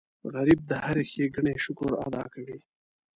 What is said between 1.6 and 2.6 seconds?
شکر ادا کوي